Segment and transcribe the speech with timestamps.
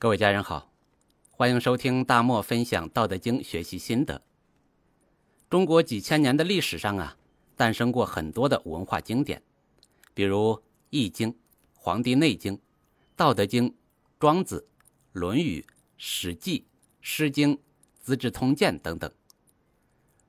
[0.00, 0.70] 各位家人好，
[1.28, 4.22] 欢迎收听大漠分享《道德经》学习心得。
[5.50, 7.16] 中国几千年的历史上啊，
[7.56, 9.42] 诞生过很多的文化经典，
[10.14, 10.54] 比如
[10.90, 11.32] 《易经》
[11.74, 12.54] 《黄帝内经》
[13.16, 13.68] 《道德经》
[14.20, 14.68] 《庄子》
[15.20, 15.60] 《论语》
[15.96, 16.60] 《史记》
[17.00, 17.56] 《诗经》
[18.00, 19.10] 《资治通鉴》等等。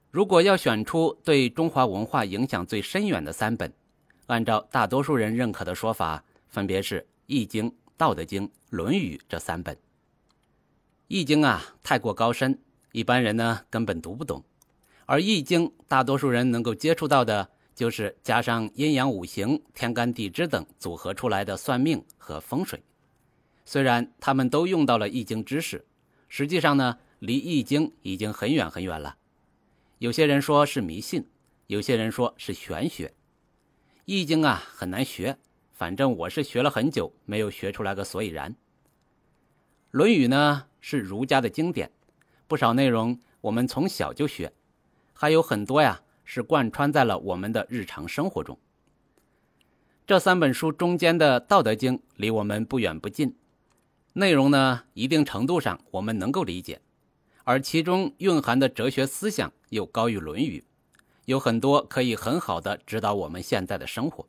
[0.09, 3.71] 如果要选出对中华文化影响最深远的三本，
[4.25, 7.69] 按照大多数人认可的说法，分别是《易经》。
[7.99, 9.75] 《道德经》《论语》这三本，
[11.09, 12.57] 《易经》啊太过高深，
[12.93, 14.41] 一般人呢根本读不懂；
[15.05, 22.81] 而《易经》，大多数人能够接触到的，就是加上阴阳五行、天干地支等组合出来的算命和风水。
[23.65, 25.85] 虽然他们都用到了《易经》知识，
[26.29, 29.17] 实际上呢，离《易经》已经很远很远了。
[29.97, 31.27] 有些人说是迷信，
[31.67, 33.07] 有些人说是玄学，
[34.05, 35.37] 《易经》啊很难学。
[35.79, 38.51] 反正我是学了很久，没有学出来个所以然。
[39.91, 41.89] 《论语》呢是儒家的经典，
[42.49, 44.51] 不少内容我们从小就学，
[45.13, 48.59] 还有很多呀是贯穿在了我们的日常生活中。
[50.05, 53.33] 这三本书中间的《道德经》离我们不远不近，
[54.11, 56.81] 内容呢一定程度上我们能够理解，
[57.45, 60.65] 而其中蕴含的哲学思想又高于《论语》，
[61.23, 64.25] 有很多可以很好的指导我们现在的生活。《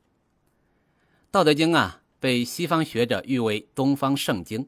[1.33, 4.67] 道德经》啊，被西方学者誉为东方圣经，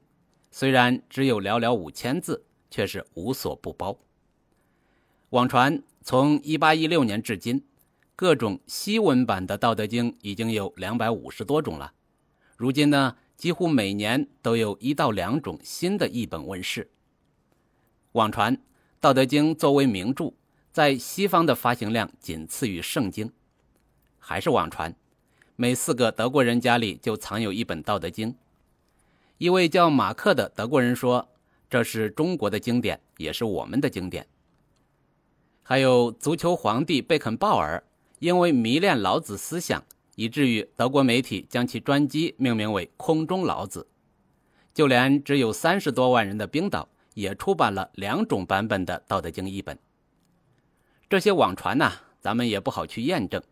[0.53, 3.99] 虽然只有寥寥五千字，却是无所不包。
[5.31, 7.65] 网传从1816年至今，
[8.15, 11.95] 各种西文版的《道德经》已经有两百五十多种了。
[12.57, 16.93] 如今呢，几乎每年都有一到两种新的译本问世。
[18.13, 18.57] 网传
[19.01, 20.33] 《道德经》作为名著，
[20.71, 23.33] 在西方的发行量仅次于圣经，
[24.21, 24.95] 还是网传。
[25.63, 28.33] 每四个德国人家里就藏有一本《道德经》。
[29.39, 31.29] 一位叫马克的德国人说
[31.71, 34.27] ：“这是中国的经典，也是我们的经典。”
[35.63, 37.81] 还有足球皇帝贝肯鲍尔，
[38.19, 39.85] 因为迷恋老子思想，
[40.17, 43.87] 以至于德国媒体将其专辑命名为“空中老子”。
[44.75, 49.79] 就连只有三十多万人的冰岛，也出版了两种版本的《道德经》译本。
[51.09, 53.41] 这些网传呐，咱们也不好去验证。《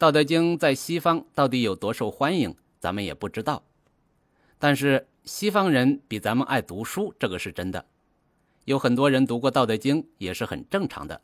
[0.00, 3.62] 道德经》在西方到底有多受欢迎，咱们也不知道。
[4.58, 7.84] 但是西方人比咱们爱读书，这个是真的。
[8.64, 11.20] 有很多人读过《道德经》，也是很正常的。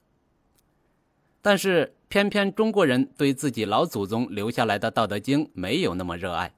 [1.40, 6.52] 但是偏偏中国人对自己老祖宗留下来的《道德经》没有那么热爱。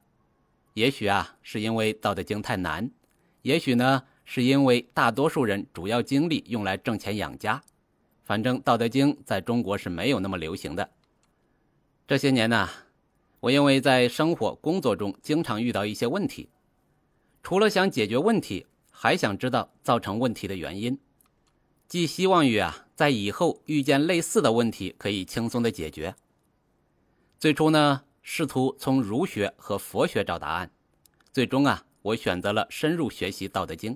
[0.74, 2.90] 也许啊，是因为《道德经》太难；
[3.42, 7.62] 也许呢，是因为大多数人主要精力用来挣钱养家。
[8.24, 10.90] 反正《道德经》在中国是没有那么流行的。
[12.08, 12.70] 这些年呢，
[13.38, 16.48] 我因为在生活工作中经常遇到一些问题，
[17.42, 20.98] 除了想解决问题，还想知道造成问题的原因，
[21.86, 26.14] 寄希望于啊，在以后遇见类似的问题可以轻松的解决。
[27.38, 30.70] 最初呢，试图从儒学和佛学找答案，
[31.30, 33.94] 最终啊，我选择了深入学习《道德经》，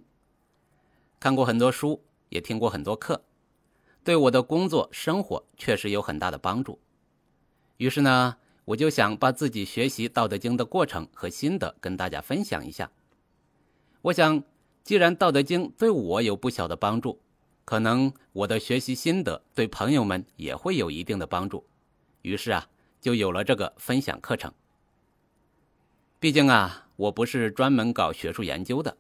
[1.19, 3.25] 看过很多书，也听过很多课，
[4.05, 6.79] 对我的工作生活确实有很大的帮助。
[7.83, 12.89] 于是呢，我就想把自己学习《道德经》的过程和心得跟大家分享一下。
[14.03, 14.45] 我想，
[14.85, 17.19] 既然《道德经》对我有不小的帮助，
[17.65, 21.67] 可能我的学习心得对朋友们也会有一定的帮助。
[22.21, 22.69] 于是啊，
[23.01, 24.53] 就有了这个分享课程。
[26.21, 28.97] 毕竟啊，我不是专门搞学术研究的，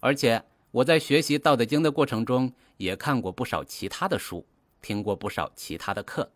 [0.00, 4.46] 而且我在学习《道德经》的过程中，也看过不少其他的书，
[4.80, 6.32] 听过不少其他的课。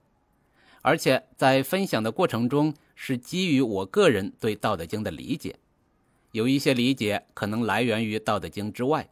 [0.89, 5.55] 而且在分享的过程中，是基于我个人对《道德经》的理解，
[6.33, 9.11] 有一些理解可能来源于《道德经》之外，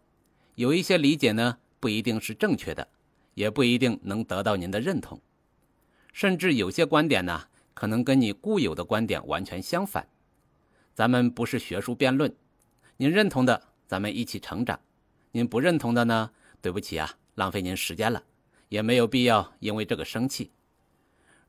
[0.55, 2.89] 有一些理解呢不一定是正确的，
[3.35, 5.21] 也不一定能得到您的认同，
[6.15, 7.45] 甚至有些观点呢
[7.75, 10.09] 可能跟你固有的观点完全相反。
[10.95, 12.35] 咱们不是学术辩论，
[12.97, 14.81] 您认同的咱们一起成长，
[15.33, 16.31] 您不认同的呢，
[16.63, 18.23] 对不起啊，浪费您时间了，
[18.71, 20.51] 也没有必要因为这个生气。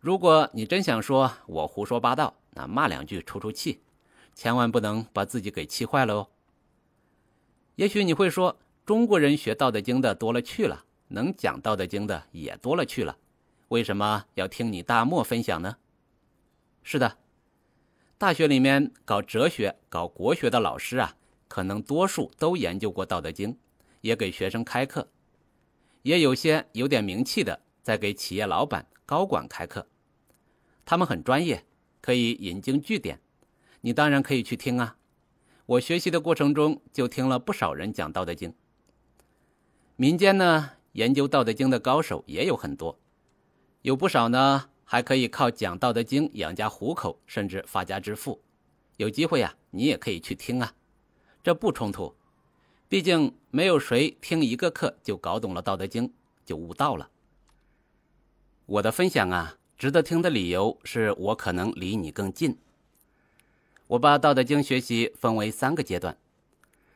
[0.07, 3.81] 如果你真想说我胡说八道，那骂两句出出气，
[4.33, 6.29] 千万不能把自己给气坏了哦。
[7.75, 13.17] 也许你会说，中国人学《道德经》的多了去了，能讲《道德经》的也多了去了，
[13.67, 15.75] 为什么要听你大漠分享呢？
[16.83, 17.17] 是的，
[18.17, 21.17] 大学里面搞哲学、搞国学的老师啊，
[21.49, 23.51] 可能多数都研究过《道德经》，
[23.99, 25.09] 也给学生开课，
[26.03, 28.87] 也有些有点名气的在给企业老板。
[29.05, 29.87] 高管开课，
[30.87, 31.65] 他们很专业，
[31.99, 33.19] 可以引经据典，
[33.81, 34.95] 你当然可以去听啊。
[35.65, 38.51] 我学习的过程中就听了不少人讲《道德经》。
[39.97, 42.97] 民间呢，研究《道德经》的高手也有很多，
[43.81, 48.41] 有不少呢还可以靠讲《道德经》养家糊口，甚至发家致富。
[48.95, 50.73] 有机会呀，你也可以去听啊，
[51.43, 52.15] 这不冲突。
[52.87, 56.07] 毕竟没有谁听一个课就搞懂了《道德经》，
[56.45, 57.09] 就悟道了。
[58.65, 62.57] 我的分享啊，值得听的理由是我可能离你更近。
[63.85, 66.17] 我把《道德经》学习分为三个阶段，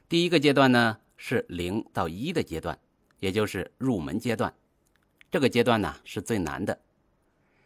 [0.10, 2.80] 第一个阶段呢是零到一的阶段，
[3.20, 4.52] 也就是入门阶段。
[5.30, 6.80] 这个阶段呢是最难的，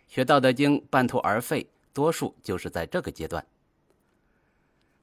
[0.09, 3.47] 学《道德经》半途而废，多数就是在这个阶段。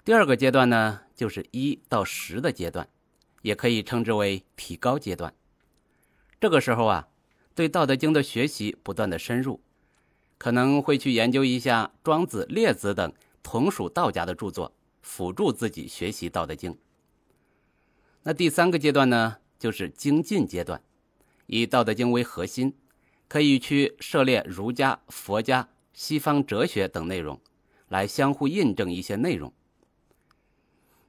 [0.05, 2.87] 第二个阶段呢，就是一到十的阶段，
[3.41, 5.33] 也可以称之为提高阶段。
[6.39, 7.09] 这个时候啊，
[7.55, 9.61] 对《道德经》的学习不断的深入，
[10.43, 13.13] 可能会去研究一下庄子、列子等
[13.45, 16.73] 同属道家的著作，辅助自己学习《道德经》。
[18.25, 20.83] 那第三个阶段呢，就是精进阶段，
[21.47, 22.75] 以《道德经》为核心，
[23.29, 27.41] 可以去涉猎儒家、佛家、西方哲学等内容，
[27.87, 29.53] 来相互印证一些内容。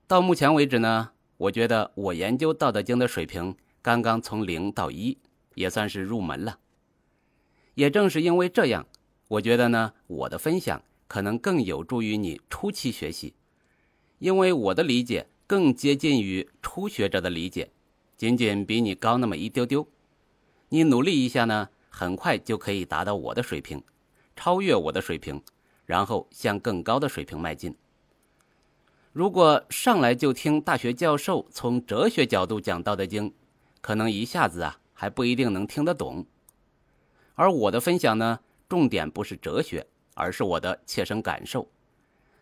[0.06, 5.18] 到目前为止呢，我觉得我研究《道德经》的水平刚刚从零到一，
[5.56, 6.60] 也算是入门了。
[7.74, 8.86] 也正是因为这样，
[9.34, 13.34] 我觉得呢，我的分享可能更有助于你初期学习，
[14.20, 17.72] 因为我的理解更接近于初学者的理解，
[18.16, 19.88] 仅仅比你高那么一丢丢。
[20.70, 23.82] 你努力一下呢，很快就可以达到我的水平，
[24.36, 25.42] 超越我的水平，
[25.88, 27.76] 然后向更高的水平迈进。
[29.14, 33.30] 如果上来就听大学教授从哲学角度讲《道德经》，
[33.82, 36.28] 可能一下子啊还不一定能听得懂。
[37.34, 38.42] 而我的分享呢，
[38.74, 39.86] 重点不是哲学，
[40.16, 41.70] 而是我的切身感受，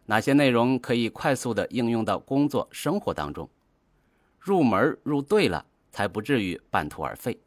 [0.06, 3.50] 哪些内容可以快速的应用到工作生活当中，
[4.40, 7.38] 入门入对了，才不至于半途而废。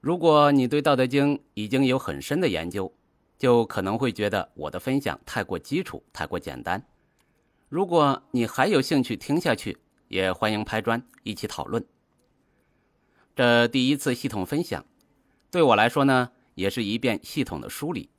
[0.00, 2.92] 如果你对《道德经》已经有很深的研究，
[3.38, 6.84] 就可能会觉得我的分享太过基础，太过简单。
[7.68, 9.78] 如果你还有兴趣听下去，
[10.08, 11.86] 也欢迎拍砖一起讨论。
[13.36, 14.84] 这第一次系统分享，
[15.52, 18.10] 对我来说呢，也是一遍系统的梳理。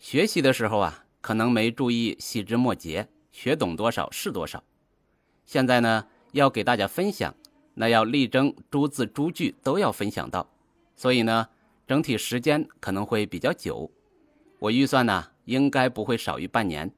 [0.00, 4.64] 学习的时候啊，可能没注意细枝末节，学懂多少是多少。
[5.46, 7.32] 现在呢，要给大家分享，
[7.74, 10.50] 那要力争逐字逐句都要分享到，
[10.96, 11.48] 所以呢，
[11.86, 13.90] 整体时间可能会比较久。
[14.58, 16.90] 我预算呢，应该不会少于半年。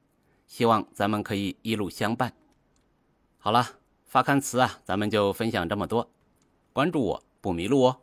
[0.46, 2.32] 希望咱们可以一路相伴。
[3.38, 6.08] 好了，发刊词啊，咱们就分享这么多。
[6.72, 8.00] 关注我不迷路哦。